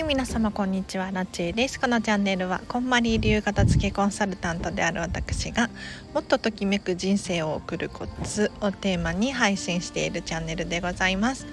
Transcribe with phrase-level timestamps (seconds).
[0.00, 1.10] はい皆様こんにちは。
[1.12, 1.78] ラチェです。
[1.78, 5.68] このチャンネルはこんまり流片付けコンサルタントである私が
[6.14, 11.46] もっとときめく人生を送るコツをテーマに配信しているチャンネルでございます。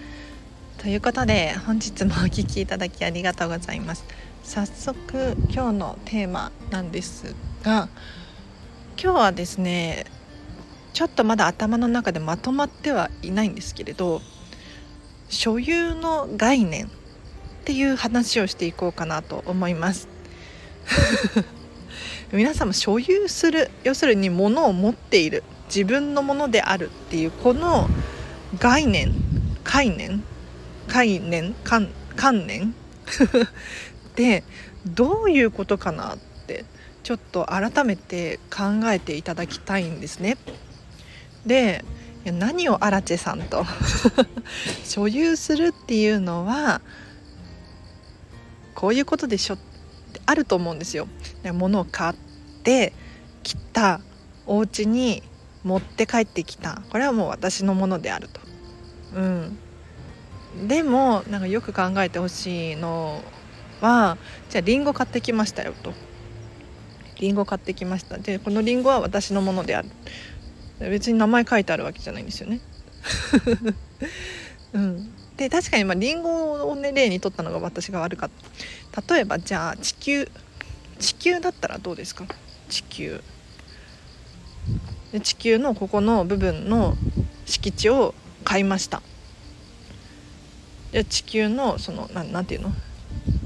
[0.77, 4.05] ということで本日もお聴きいただきありがとうございます。
[4.43, 7.89] 早速今日のテーマなんですが
[8.97, 10.05] 今日はですね
[10.93, 14.21] ちょっとまだ頭の中でまとまってはいないんですけれど
[15.27, 16.89] 所有の概念
[17.67, 20.07] っていう話をしていこうかなと思います
[22.31, 27.89] 皆様所有する要するに物を持っている自分のものであるっていうこの
[28.57, 29.13] 概念
[29.65, 30.23] 概念
[30.87, 32.73] 概念観観念
[34.15, 34.45] で
[34.85, 36.63] どういうことかなって
[37.03, 40.37] ちょっと改めて考えていただきたいんですね。
[41.45, 41.83] で
[42.23, 43.65] 何をアラチェさんと
[44.85, 46.79] 所有するっていうのは
[48.77, 51.07] こういうことでしょってあると思うんですよ。
[51.51, 52.15] 物を買っ
[52.61, 52.93] て
[53.41, 54.01] 来た
[54.45, 55.23] お家に
[55.63, 58.39] 持って帰ってきたこれはもう私のものであると。
[59.15, 59.57] うん、
[60.67, 63.23] でもなんかよく考えてほしいの
[63.81, 64.19] は
[64.51, 65.91] じゃあリンゴ買ってきましたよと。
[67.19, 69.89] リンゴ買ってきましたでこのリンゴは私のものである
[70.79, 72.59] 別に名前書いてあるわけじゃないんですよね。
[74.73, 78.29] うん、で確かにまあリンゴをね例にとったのが私が悪かっ
[78.91, 79.13] た。
[79.13, 80.27] 例えばじゃあ地球
[80.99, 82.25] 地球だったらどうですか？
[82.69, 83.21] 地球。
[85.11, 86.95] で地球のここの部分の
[87.45, 89.01] 敷地を買いました。
[90.91, 92.71] で地球のそのなんていうの？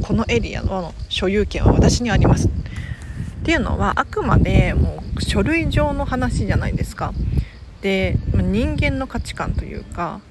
[0.03, 2.47] このエリアの所有権は私にあります。
[2.47, 7.13] っていうのはあくまでもう書類上の話じゃないですか。
[7.81, 10.21] で人間の価値観というか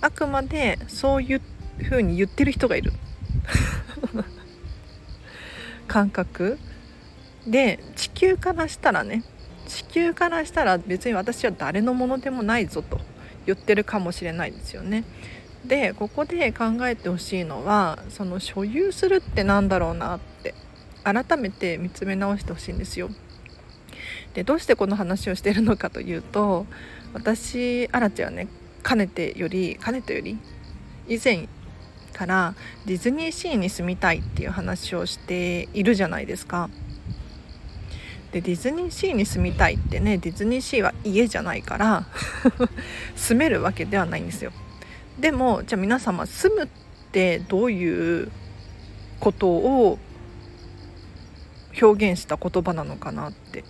[0.00, 1.40] あくまでそういう
[1.82, 2.92] ふうに言ってる人がいる
[5.86, 6.58] 感覚
[7.46, 9.24] で地球からしたらね
[9.66, 13.00] 地球からしたら別に私は誰のものでもないぞと
[13.46, 15.04] 言ってるかもしれないですよね。
[15.64, 20.54] でここで考えてほしいのはその所有するって何だろうなって
[21.04, 23.10] 改めて見つめ直してほしいんですよ。
[24.34, 26.66] でどうしてこの話をしてるのかというと
[27.12, 28.48] 私アラチはね
[28.82, 30.38] かねてよりかねてより
[31.08, 31.48] 以前
[32.12, 32.54] から
[32.86, 36.68] ディズニーシーに住みたいっていう話をしているじゃないですか。
[38.32, 42.06] でディズニーシーに住みたいってねディズニーシーは家じゃないから
[43.16, 44.52] 住めるわけではないんですよ。
[45.18, 46.68] でもじゃあ皆様住むっ
[47.10, 48.30] てどういう
[49.18, 49.98] ことを
[51.80, 53.64] 表現した言葉なのかなって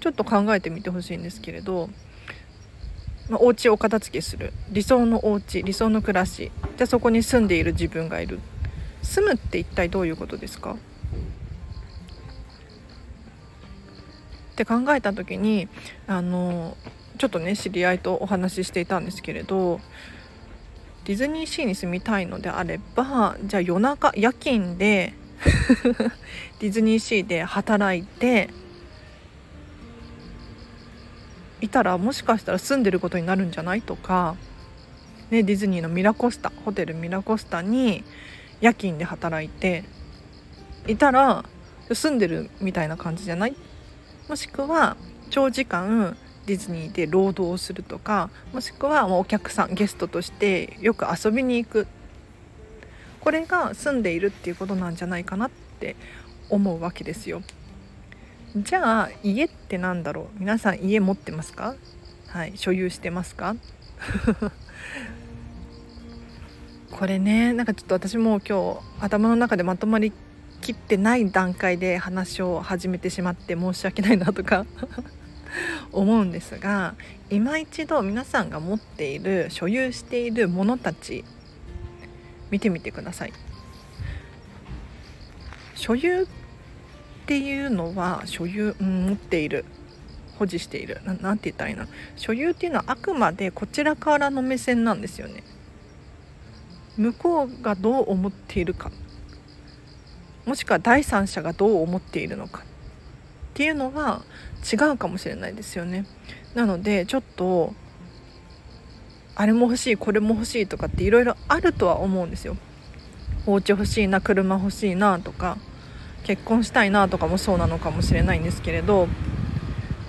[0.00, 1.88] ちょっと考えてみてほしいんですけれど
[3.28, 6.50] まあ、お家を片付けする理想のお家理想の暮らし。
[6.76, 8.40] じゃそこに住んでいる自分がいる。
[9.02, 10.76] 住むって一体どういうことですか？
[14.52, 15.66] って考えた時に
[16.06, 16.76] あの
[17.18, 19.80] ちょっとね知り合いとお話ししていたんですけれど
[21.04, 25.14] ディズニーシーに住みたいのであればじゃあ夜中夜勤で
[26.60, 28.50] ディズニーシーで働いて
[31.62, 33.80] いたらもしかしたら住んでることになるんじゃない？
[33.80, 34.36] とか、
[35.30, 38.04] ね、ディズニーのミラコスタホテルミラコスタに
[38.60, 39.84] 夜勤で働いて
[40.86, 41.44] いたら
[41.92, 43.56] 住んでるみたいな感じじゃない？
[44.28, 44.96] もしくは
[45.30, 51.86] 長時間ディズニーで労働をするとかもしくはお客さんゲストとしてよく遊びに行く。
[53.20, 55.94] これが住んでいるっていうことなんじゃないかなって
[56.50, 57.42] 思うわけですよ。
[58.56, 60.38] じゃあ家って何だろう？
[60.38, 61.74] 皆さん家持ってますか？
[62.28, 63.56] はい所有してますか？
[66.92, 70.12] これねなんかちょっと私も今日頭の中でまとまり
[70.60, 74.66] きってない段階で話を始めてしまって申し訳ないなとか
[75.90, 76.94] 思うんですが
[77.30, 81.24] 今一度皆さんが持っている所有しているものたち
[82.50, 83.32] 見てみてください。
[85.74, 86.26] 所有っ
[87.22, 89.64] っていうのは所有、うん、持っている
[90.38, 91.00] 保持している。
[91.20, 91.86] 何て言ったらいいの？
[92.16, 95.44] 所有っていうのはあくまでこちらからの目線なんですよね。
[96.96, 98.90] 向こうがどう思っているか。
[100.44, 102.60] もしくは第三者がどう思っているのか。
[102.60, 102.64] っ
[103.54, 104.22] ていうのは
[104.72, 106.06] 違うかもしれないですよね。
[106.54, 107.72] なのでちょっと
[109.36, 112.56] あれも欲しいこれも欲しいとかっていろいろあるとは思うんですよ。
[113.46, 115.56] お家欲しいな車欲しいなとか。
[116.24, 119.08] 結婚したいなとかもそうなのかもしれないんですけれど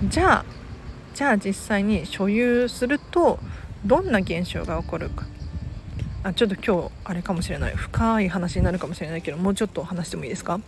[0.07, 0.45] じゃあ
[1.13, 3.39] じゃあ実際に所有すると
[3.85, 5.25] どんな現象が起こるか。
[6.23, 7.75] あちょっと今日あれかもしれない。
[7.75, 10.59] 深い話になるかもしれないけどもうちょっと話してもいいですか？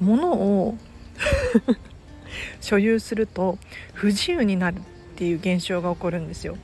[0.00, 0.76] 物を
[2.62, 3.58] 所有すると
[3.92, 4.80] 不自由になるっ
[5.16, 6.56] ていう現象が起こるんですよ。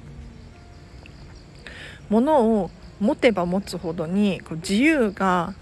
[2.08, 2.70] 物を
[3.00, 5.54] 持てば持つほどにこう自由が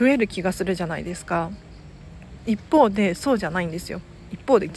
[0.00, 1.50] 増える気がするじゃないですか。
[2.46, 4.00] 一方でそうじゃないんですよ。
[4.32, 4.70] 一方で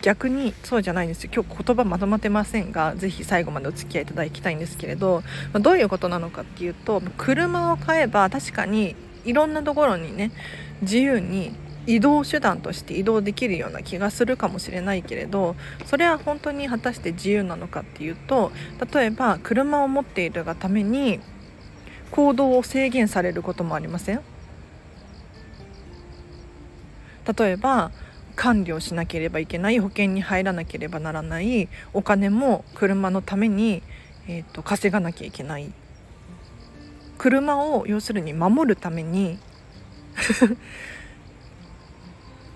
[0.00, 1.30] 逆にそうじゃないんですよ。
[1.34, 5.22] 今日言葉まとまってませんが是非最後までお付き合いいただきたいんですけれど、
[5.52, 8.96] どういうことなのかっていうと車を買えば確かに
[9.26, 10.32] いろんなところにね
[10.80, 11.52] 自由に
[11.86, 18.52] 移動手段として移動できるような気がするかもしれないけれどそれは本当に果たして自由なのかっていうと
[18.94, 21.20] 例えば車を持っているがために
[22.12, 24.20] 行動を制限されることもありません？
[27.38, 27.90] 例えば
[28.36, 33.82] 管理をしなければいけない保険に入らなければならないお金も車のために、
[34.28, 35.70] えーと、稼がなきゃいけない
[37.18, 39.38] 車を要するに守るために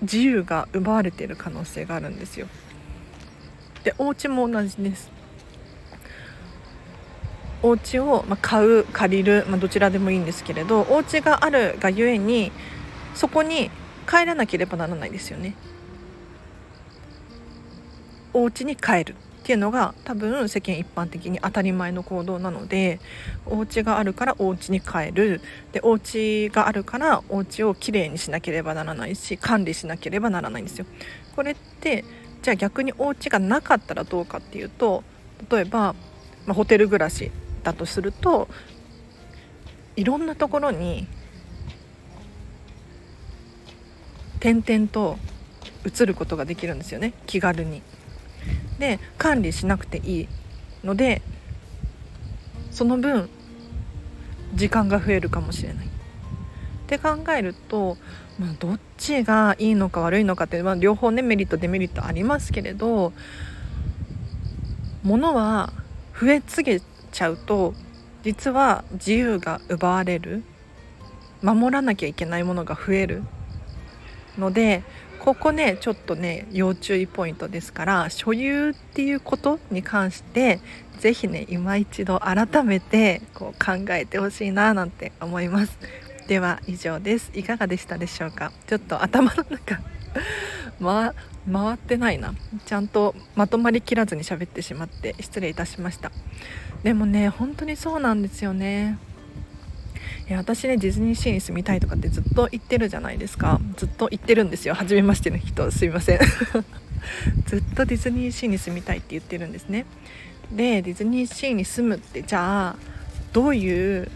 [0.01, 2.47] 自由が奪われている可能性があるんですよ。
[3.85, 5.11] でお家も同じです。
[7.63, 12.53] お家を買う借りる、まあ、どちらでもいいんですけれどお家があるがゆえに
[13.15, 13.71] そこに
[14.05, 15.55] 帰らなければならないですよね。
[18.33, 19.15] お家に帰る
[19.45, 22.99] っていうのが多分世間一般的に当たり前の行動なので
[23.45, 25.43] お家があるからお家に帰る
[25.73, 30.87] でお家があるからお家をきれいにしなければならないし管理しなければならないんですよ。
[31.37, 32.05] これって
[32.43, 35.05] じゃあ逆にお家がなかったらどうかっていうと
[35.51, 35.95] 例えば、
[36.47, 37.31] まあ、ホテル暮らし
[37.63, 38.49] だとすると
[39.97, 41.07] いろんなところに
[44.45, 45.17] 点々と
[45.87, 47.81] 移ることができるんですよね気軽に。
[48.79, 50.29] で管理しなくていい
[50.85, 51.23] ので
[52.71, 53.31] その分
[54.55, 55.87] 時間が増えるかもしれない。
[55.87, 55.89] っ
[56.87, 57.97] て考えると、
[58.39, 63.15] まあ、どっちがいいのか悪いのかって、まあ、両方ねメリットデメリットありますけれど
[65.03, 65.73] 物は
[66.21, 66.83] 増えすぎ
[67.13, 67.73] ちゃうと
[68.23, 70.45] 実は自由が奪われる
[71.41, 73.23] 守らなきゃいけないものが増える
[74.39, 74.83] ので
[75.21, 80.61] ここねちょっとね要注意ポイントですから所有っていうことに関して
[81.01, 85.79] 是非ね今一度改めてこう考えてほしいななんて思います。
[86.27, 87.31] では以上です。
[87.35, 88.53] いかがでしたでしょうか？
[88.67, 89.81] ちょっと頭の中
[90.81, 91.15] ま
[91.51, 92.35] 回ってないな。
[92.65, 96.11] ちゃんとまとまりきらずに喋ってしまって失礼いたしました。
[96.83, 98.99] でもね本当にそうなんですよね。
[100.29, 103.61] い私ねディズニーシーに住みたいとかってずっと言ってるじゃないですか。
[103.77, 104.75] ずっと言ってるんですよ。
[104.75, 105.71] 初めましての人。
[105.71, 106.21] すいません。
[107.47, 109.85] ずっとディズニーシーに住みたいって言ってるんですね。
[110.51, 112.77] でディズニーシーに住むってじゃあ
[113.33, 114.11] どういう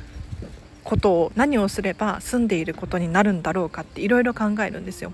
[0.84, 5.12] ことを何をすれば住んでいることになるんだろうかっていろいろ考えるんですよ。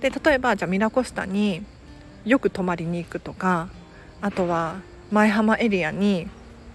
[0.00, 1.64] で例えばじゃあミラコスタに
[2.24, 3.68] よく泊まりに行くとか
[4.20, 4.76] あとは
[5.10, 6.28] 舞浜エリアに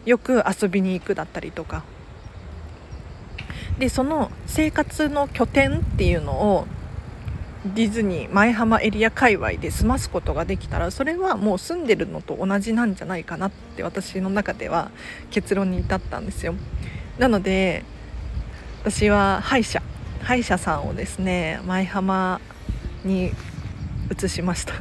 [0.06, 1.84] よく遊びに行くだったりとか。
[3.80, 6.68] でその生活の拠点っていうのを
[7.66, 14.92] ディズニー舞浜エリア界隈で済ますことができたらそれはもう住んでるのと同じなんじゃないかなって私の中では
[15.32, 16.56] 結論に至ったんですよ。
[17.18, 17.84] なので
[18.84, 19.82] 私は歯医者
[20.22, 22.40] 歯医者さんをですね舞浜
[23.04, 23.32] に
[24.12, 24.74] 移しました。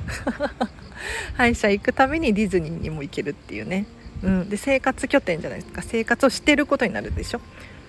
[1.34, 3.86] 歯医者行くためにディズニーにも行けるっていうね、
[4.22, 5.82] うん、で生活拠点じゃないですか。
[5.82, 7.40] 生活をしてることになるでしょ。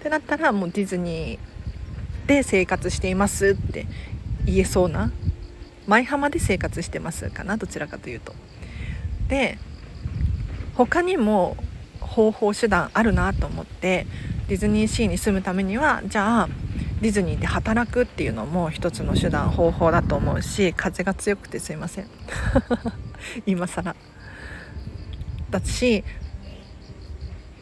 [0.07, 3.85] ってなったらもうディズニーで生活していますって
[4.45, 5.11] 言えそうな
[5.85, 8.33] 舞浜で生活してますかなどちらかというと。
[9.27, 9.57] で
[10.75, 11.57] 他にも
[11.99, 14.07] 方法手段あるなと思って
[14.47, 16.49] ディズニーシーに住むためにはじゃあ
[17.01, 22.07] ディズニーで働くっていうのも一つの手段方法だと思うし風が強くてすいません
[23.45, 23.95] 今更
[25.49, 26.05] だし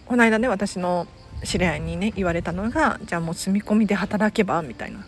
[0.06, 1.08] この間ね私の
[1.46, 5.06] 知り合いにね言われたのがじゃあもう住み込みで働けばみたいな。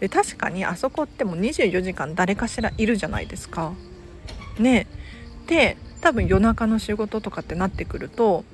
[0.00, 3.72] で確かにあそこってもう24時間誰かしらいるじゃないですか。
[4.58, 4.86] ね。
[5.46, 8.44] で多分夜中の仕事とかってなってくると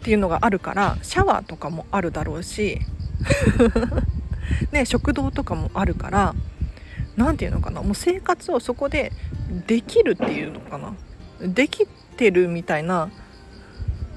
[0.00, 2.78] っていうのがあるからシャワーとかもあるだろうし
[4.72, 6.34] ね食堂とかもあるから
[7.16, 7.82] 何て言うのかな。
[7.82, 9.12] もう生活をそこで
[9.66, 10.94] できるっていうのかな。
[11.40, 13.10] できてるみたいな。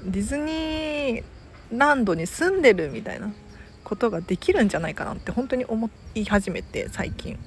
[0.04, 1.24] ディズニー
[1.72, 3.32] ランドに住んでるみたいな
[3.84, 7.38] ことができるんじゃないかなって本当に思い始めて最近。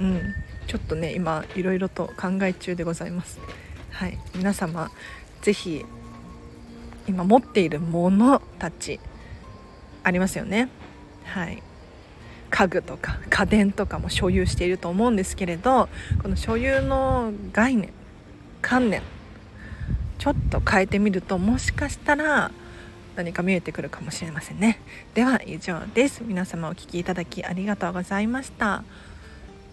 [0.00, 0.20] うん。
[0.66, 3.38] ちょっとね今いろいろと考え中でございます。
[3.90, 4.18] はい。
[4.34, 4.90] 皆様
[5.42, 5.84] 是非
[7.06, 9.00] 今持っているものたち
[10.02, 10.68] ありますよね。
[11.24, 11.62] はい。
[12.50, 15.88] 家具とか家電とかも所有していると思うんですけれど
[16.22, 17.92] この所有の概念
[18.62, 19.02] 観念
[20.18, 22.50] ちょっと変えてみるともしかしたら
[23.16, 24.80] 何か見えてくるかもしれませんね。
[25.14, 26.22] では以上です。
[26.24, 28.84] 皆様お聴きいただきありがとうございました。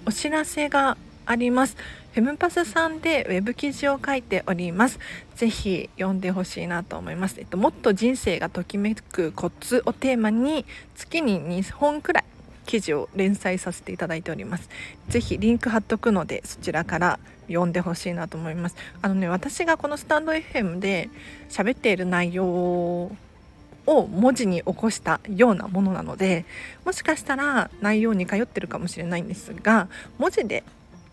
[0.05, 1.77] お知らせがあります。
[2.13, 4.99] フェムパスさんでウェブ記事を書いております。
[5.35, 12.23] ぜひ読んでほしいなと思います、えっと、もっと人生がときめくコツをテーマに月に2本くらい
[12.65, 14.69] 記事を連載させていただいております。
[15.09, 18.75] ぜひリンク貼っとくのでそちらから読んでほしいなと思います。
[19.01, 21.09] あのね私がこのスタンド FM で
[21.49, 26.45] 喋っている内容を文字に起こしたようなものなので
[26.85, 30.63] もしかしたら内容に通ってるかもしれないんですが文字で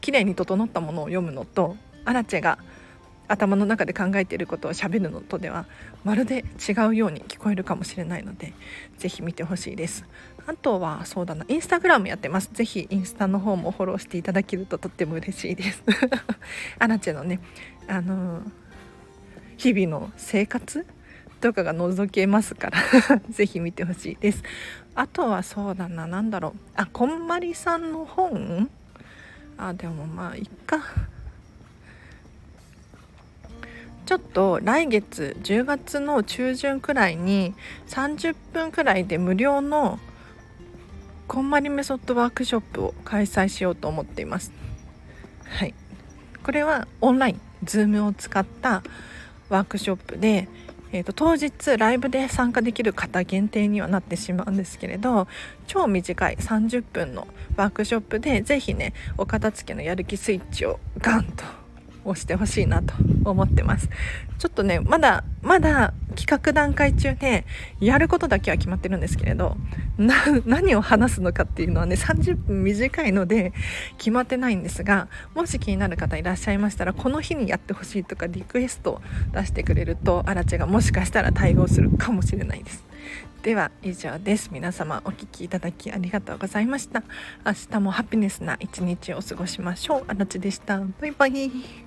[0.00, 2.58] 綺麗に整ったものを読むのとアラチェが
[3.28, 5.66] 頭の中で考えていることをしゃべるのとでは
[6.04, 8.52] まるで違うように聞こえるかもしれないので
[8.98, 10.04] 是非見てほしいです。
[10.46, 12.50] あとはそうだなインスタグラムやってます。
[12.52, 15.82] 是非インスタの方もフォローしていただけるととっても嬉しいです。
[16.78, 17.40] アラチェのね
[17.88, 18.42] あの
[19.56, 20.86] 日々の生活
[21.40, 22.78] とかが覗けますから
[23.30, 24.42] 是非見てほしいです。
[24.94, 26.60] あとはそうだな何だろう。
[26.74, 28.68] あこんまりさんの本？
[29.58, 30.80] あでもまあいっか。
[34.12, 37.54] ちょっと来月10月の中旬くらいに
[37.86, 39.98] 30分くらいで無料の
[41.26, 44.52] こんまりメソッドワークショップを開催しようと思っています。
[45.44, 45.72] はい、
[46.44, 48.82] これはオンライン Zoom を使った
[49.48, 50.46] ワークショップで、
[50.92, 55.26] えーと、当日ライブで参加できる方限定にはなってしまうんですけれど
[55.66, 57.26] 超短い30分の
[57.56, 61.61] ワークショップで是非ねお片付けのやる気スイッチをガンと
[62.04, 62.94] をしてほしいなと
[63.24, 63.88] 思ってます。
[64.38, 67.44] ちょっとねまだまだ企画段階中で
[67.80, 69.56] やることだけは決まってるんですけれど
[69.96, 73.52] 何を話すのかっていうのはね30分短いので
[73.98, 82.84] 決まってないんですがもし気になる方いらっしゃいましたらこの日にやってほしいとかリクエストを出してくれるとアラチェがもしかしたら対応するかもしれないです。
[83.42, 84.50] では以上です。
[84.52, 87.02] 皆様お聴きいただきありがとうございました。
[87.44, 90.04] 明日もハピネスな一日を過ごしましょう。
[90.06, 90.80] あらちでした。
[91.00, 91.81] バイバイ。